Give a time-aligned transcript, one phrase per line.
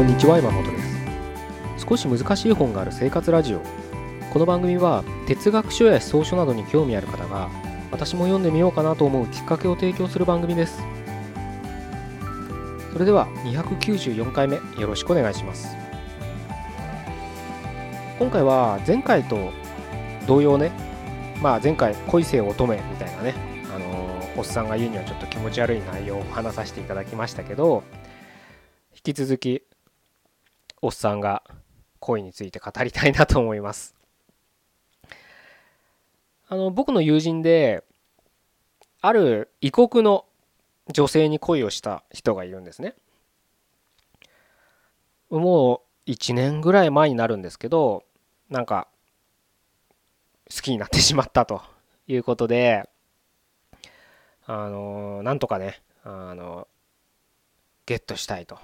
[0.00, 0.78] こんにちは山本で
[1.76, 1.86] す。
[1.86, 3.60] 少し難しい本がある生活ラジオ。
[4.32, 7.50] この番組は哲学書や思想書などに興味ある方が
[7.90, 10.82] 私も読んでみようかなと思うきっかけを提供する番組です。
[12.94, 15.76] それでは294回目よろしくお願いします。
[18.18, 19.52] 今回は前回と
[20.26, 20.72] 同様ね
[21.42, 23.34] まあ前回恋せよ乙女みたいなね
[23.76, 27.82] あのー、おっさんが言うにはちょっと気持ち悪い内容を話させていただきましたけど
[28.94, 29.62] 引き続き
[30.82, 31.42] おっさんが
[31.98, 33.94] 恋について語りたいなと思います。
[36.48, 37.84] あの僕の友人で
[39.00, 40.24] ある異国の
[40.92, 42.94] 女性に恋をした人がいるんですね。
[45.30, 48.04] もう1年ぐらい前になるんですけど
[48.48, 48.88] なんか
[50.52, 51.62] 好きになってしまったと
[52.08, 52.88] いうことで
[54.46, 56.66] あのなんとかねあの
[57.86, 58.58] ゲットしたいと。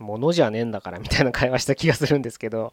[0.00, 2.72] 物じゃねえんだからみたいな会話した気がするんですけど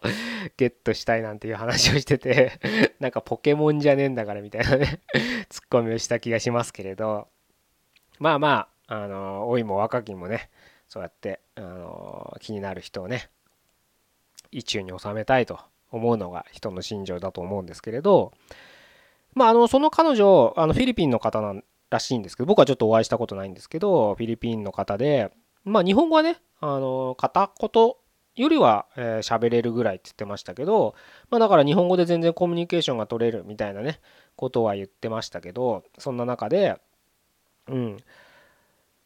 [0.58, 2.60] ゲットしたいなんていう話をしてて
[3.00, 5.02] なんかポケモンじゃねえんだからみたいなね
[5.50, 7.28] ツッコミをした気がしますけれど
[8.20, 10.50] まあまああの老いも若きもね
[10.88, 13.30] そうやってあの気になる人をね
[14.52, 15.60] 意中に収めたいと
[15.92, 18.34] 思うのが人の心情だと思うんですけれど
[19.34, 21.42] まああのその彼女あのフィリピンの方
[21.90, 25.32] らしいんですけど僕はちょっとお会いしたことないんですけどフィリピンの方で
[25.64, 27.94] まあ日本語はねあの片言
[28.36, 30.96] よりは喋、えー、れるぐらいって言ってましたけど、
[31.30, 34.00] まあ、だから日本語で全然コミュニケーションが取れるみたいなね
[34.38, 36.78] ことは言ってましたけどそんな中で
[37.68, 37.98] うん。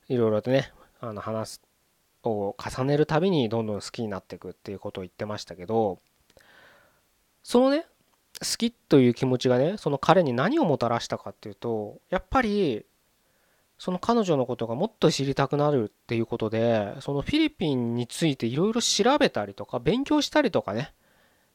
[0.07, 1.59] いろいろとねあの話
[2.23, 5.99] を重ねるたびにどんどん好きになっていくっていうことを言ってましたけど
[7.43, 7.85] そのね
[8.41, 12.85] 好きという気持ちがねその彼に何をもたらしたかっていうとやっぱり
[13.77, 20.93] その彼女のことがもっと知りたくなるっていうことでそのフィリピンについていろいろ調べたりとか勉強したりとかね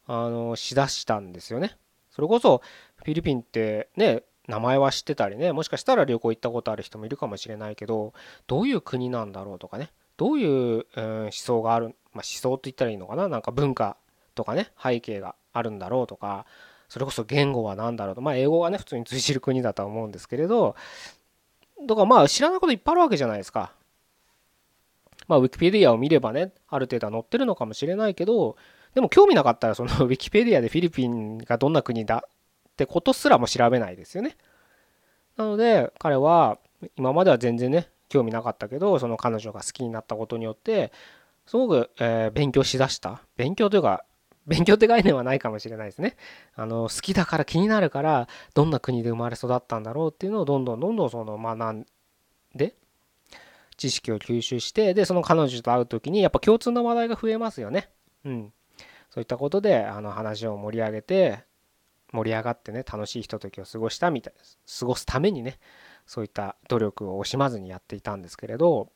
[0.06, 1.76] あのしだしたんですよね。
[2.10, 2.62] それこそ
[2.96, 8.12] フィリピンってね名前は知ってたりねもしかしたら旅行行ったことある人もいるかもしれないけど
[8.46, 13.96] どういう国なんだろうとかねどういう、思想がある、まあ、思想と言ったらいいのかななんか文化
[14.34, 16.44] とかね背景があるんだろうとか
[16.90, 20.74] それこそ言語は何だろうとまあ英語はね普通に通じる国だとは思うんですけれど
[21.86, 23.72] だからまあ知らないこといっぱいあるわけじゃないですか。
[25.28, 28.56] まあウィキペディアを見ればね、ある程度は載ってるのかもしれないけど、
[28.94, 34.36] でも興味なかったらその ウィキペディアでフィリピンがどんな国だってことすらも調べないですよね。
[35.36, 36.58] なので彼は
[36.96, 40.92] 今までは全然ね、興味なかったけど、その彼女が好きになったことによって、
[41.46, 43.22] すごく、え、勉強しだした。
[43.36, 44.04] 勉強というか、
[44.46, 46.16] 勉強って概念はないかもしれないですね。
[46.54, 51.86] あの好きだから気になるからどんな国で生まれ育ったんだろうっていうのをどんどんどんどんその学ん
[52.54, 52.74] で
[53.76, 57.90] 知識を吸収してでその彼女と会う時にやっぱ共通の話題が増えますよね。
[58.24, 58.52] うん。
[59.10, 61.44] そういったことであの話を盛り上げて
[62.12, 64.34] 盛り上がってね楽しいひとときを過ごしたみたい
[64.78, 65.58] 過ごすためにね
[66.06, 68.90] そういった努力を惜しまずにやっていたんですけれど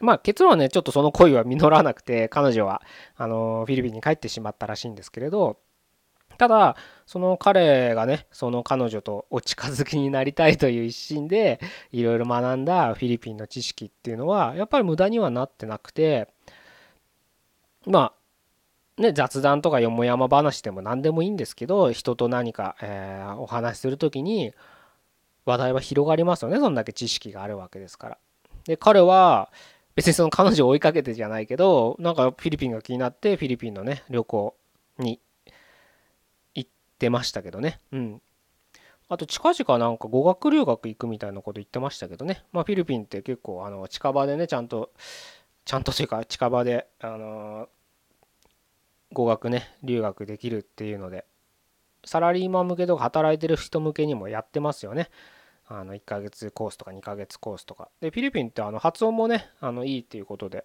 [0.00, 2.82] まあ結論はね、ちょっとその恋は実らなくて、彼女は
[3.16, 5.58] あのフィリピンに帰ってしまったらしいんですけれど、
[6.38, 11.60] ただ、その彼がね、その彼女とお近づきになりたいという一心で、
[11.90, 16.28] いろいろ学んだフィリピンの知識っていうのは、やっぱり無駄にはなってなくて、
[17.86, 18.12] ま
[18.98, 24.52] あ、ね、雑談とかよもやま話でも何でもいいんですけど、人と何か、えー、お話しする時に、
[25.44, 28.18] 話題は広がりますよね、そんだけ知識があるわけですから。
[28.64, 29.50] で、彼は、
[29.98, 34.54] 別にその彼女を追いかけてじゃないけどなんかフィリピンが気になってフィリピンのね旅行
[34.96, 35.18] に
[36.54, 36.70] 行っ
[37.00, 37.80] てましたけどね。
[37.90, 38.22] うん。
[39.08, 42.44] あと近々なんか語学留学行くみたいなこと言ってましたけどね。
[42.52, 44.92] まあフィリピンって結構あの近場でねちゃんと
[45.64, 47.68] ちゃんとというか近場であの
[49.12, 51.24] 語学ね留学できるっていうので
[52.04, 55.10] サラリーマン向けとか働いてる人向けにもやってますよね。
[55.68, 57.90] あの1ヶ月コースとか2ヶ月コースとか。
[58.00, 60.64] でフィリピンってあの発音もねあのいいっていうことで。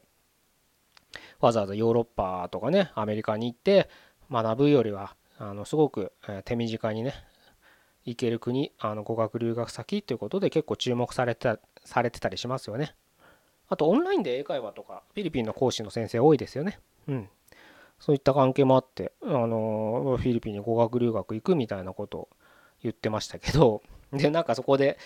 [1.40, 3.90] わざわざヨーロッパとかねアメリカに行って
[4.32, 6.14] 学ぶよりはあのすごく
[6.46, 7.14] 手短にね
[8.06, 12.96] 行ける国あの語学留学先ということで結構注目されてされてたりしますよね。
[13.68, 16.80] あとオンラインで英会話とかフィリピンの講師の先生多いですよね。
[17.08, 17.30] うん。
[18.00, 22.30] そういった関係もあってあのフィリピンに語学留学行くみたいなことを
[22.82, 23.82] 言ってましたけど
[24.18, 24.98] でなんかそこで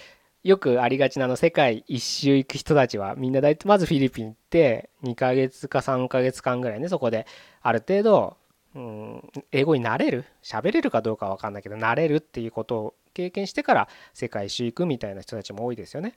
[0.44, 7.26] よくありがちなの世界一周行く人たちはみんな大体まずフィリピン行って2ヶ月か3ヶ月間ぐらいねそこで
[7.62, 8.38] ある程度、
[8.76, 10.26] うん、英語になれる？
[10.44, 16.14] 喋れるかどうかは分かんないけど慣れるっていうことを経験してから世界一周行くみたいな人たちも多いですよね。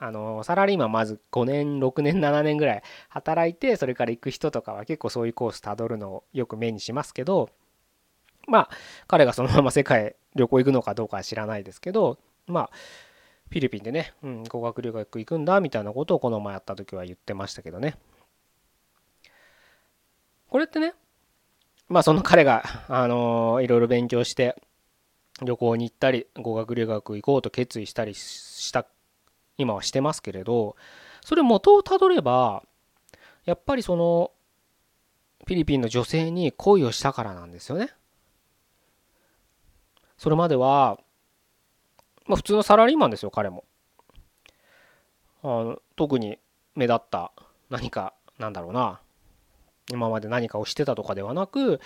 [0.00, 7.50] あのサラリーマンまず5年6年7年ぐらい働いてそれから行く人とかは結構そういうコースたどるのをよく目にしますけど
[8.46, 8.70] まあ
[9.08, 12.70] 彼がそのまま世界旅行行くのかどうかは知らないですけどまあ
[13.50, 17.96] フィリピンでね、うん、語学留学行くんだみたいなことをこの前やった時は言ってましたけどね
[20.48, 20.94] これってね
[21.88, 24.56] まあその彼があのいろいろ勉強して
[25.42, 28.86] 旅行に行ったり語学留学行こうと決意したりした
[29.56, 30.76] 今はしてますけれど
[31.24, 32.62] それ元をたどれば
[33.44, 34.30] やっぱりその
[35.46, 37.88] フィリピンの女性に恋をしたからなんですよね。
[40.18, 40.98] それまでは、
[42.26, 43.64] まあ、普通のサラリーマンですよ彼も。
[45.42, 46.38] あの特に
[46.74, 47.32] 目立った
[47.70, 49.00] 何かなんだろうな
[49.90, 51.80] 今まで何かをしてたとかではなく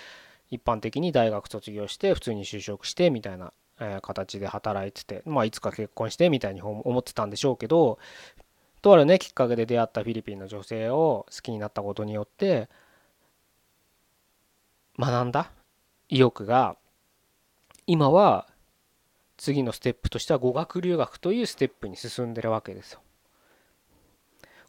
[0.49, 7.99] 一般的に大学卒業して普通に就職してみたいなえ形で働いてて、まあ、いつか結婚してみたいに思ってたんでしょうけど
[8.81, 12.69] とあるねきっかけで出会ったフィリピンの女性を好きになったことによって
[14.99, 15.51] 学んだ
[16.09, 16.75] 意欲が
[17.87, 18.47] 今は
[19.37, 23.01] 次のステップとしては語学留学というステップに進んでるわけですよ。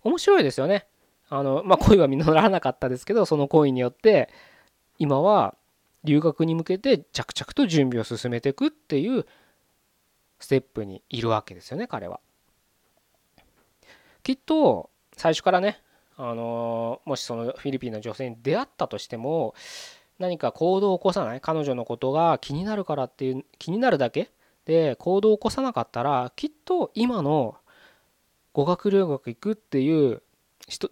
[0.03, 0.87] 面白いですよね。
[1.29, 4.29] あのまあ恋は実らなかったですけどその恋によって
[4.99, 5.55] 今は
[6.05, 9.27] 留学に向けて着々と準備を進めていくっていう
[10.39, 12.21] ステップにいるわけですよね彼は。
[14.23, 15.81] きっと最初からね
[16.17, 19.55] あのもしそのフィリピンの女性に出会ったとしても
[20.19, 24.31] 何か行動を起こさない彼女のことが気になるからっていう気になるだけ？
[24.65, 27.57] で行動を起こさなかったらきっと今の
[28.53, 30.23] 語学留学行くっていう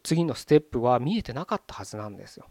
[0.02, 2.46] 次のステップは見えてなかったはずなんですよ。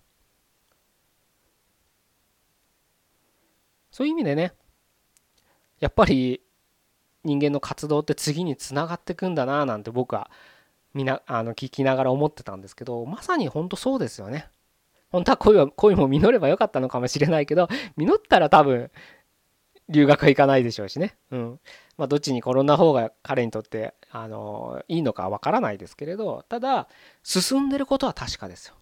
[3.92, 4.54] そういう意味でね
[5.80, 6.42] やっぱり
[7.24, 10.32] 人間の活動って次につながってくんだななんて僕は
[10.94, 14.48] みあの聞きながら思ってたんですけどまさに本当そうですよね。
[15.12, 17.68] 本当は恋は恋も実ればよかったのかもしれないけど
[17.98, 18.92] 実ったら多分
[19.90, 21.18] 留学は行かないでしょうしね。
[21.32, 21.60] うん。
[21.98, 26.88] まあどっちに転んだ方が彼にとってあのいいのかわからないですけれどただ
[27.24, 28.76] 進んでることは確かですよ。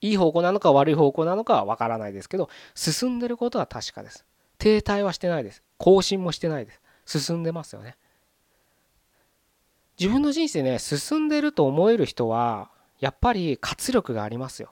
[0.00, 4.24] いい方向なのか悪い方向なのかはわからないですけど進んでることは確かです。
[4.58, 5.62] 停滞はしてないです。
[5.78, 6.72] 更新もしてないで
[7.06, 7.20] す。
[7.20, 7.96] 進んでますよね。
[9.98, 14.70] 自分の人生ね、進んでると思える人は、やっぱり活力がありますよ。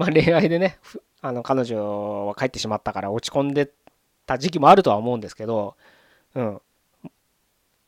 [0.00, 0.78] まあ恋愛でね、
[1.20, 3.70] あの彼女は帰ってしまったから落ち込んで
[4.24, 5.76] た時期もあるとは思うんですけど、
[6.34, 6.60] うん。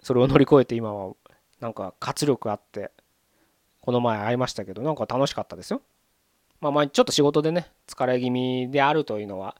[0.02, 1.14] それを乗り越えて今は
[1.60, 2.90] なんか活力あって、
[3.80, 5.80] この前会いましたけど、なんか楽しかったですよ。
[6.60, 9.56] まあ、まあちょっと仕事でね疲れ気味であるというのは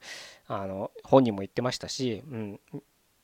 [0.46, 2.60] あの本人も言ってましたし、うん、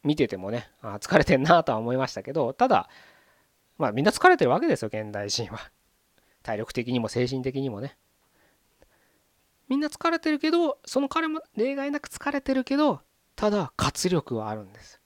[0.02, 2.88] 見ててもねあ疲れてんなとは思いましたけどただ
[3.78, 5.60] まあみんな疲れてるわけですよ現代人は
[6.42, 7.96] 体力的にも精神的にもね
[9.68, 13.00] みんな疲れてるけどその彼も例外なく疲れてるけど
[13.36, 15.00] ただ活力はあるんです。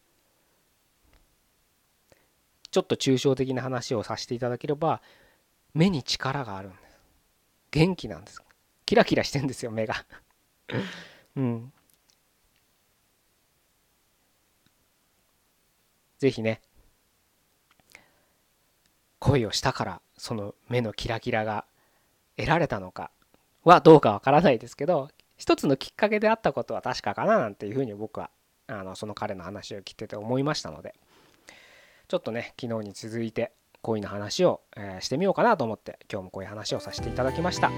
[2.70, 5.02] ちょっと抽象的な話をさせていただければ
[5.74, 6.82] 目に力があるんです。
[7.70, 8.42] 元気なんです。
[8.86, 10.06] キラキラしてんですよ目が。
[11.36, 11.72] うん。
[16.18, 16.62] 是非ね
[19.18, 21.66] 恋をしたからその目のキラキラが
[22.36, 23.10] 得られたのか
[23.64, 28.30] はどうかわからないですけど一つのきっかけであったことは確かかななんていうふうに僕は
[28.66, 30.94] あのその彼の話を聞いてて思いましたので
[32.08, 33.52] ちょっとね昨日に続いて
[33.82, 37.68] 恋の話を、えしてみようかなと思って今日もこういう話をさせていただきました。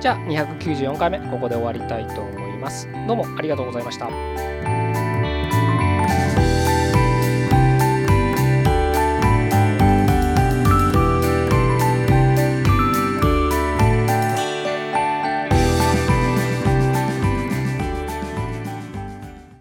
[0.00, 4.85] じゃあ294回目ここで終わりたいと思いますどうもありがとうございました